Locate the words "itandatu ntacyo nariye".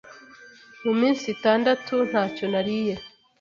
1.35-2.95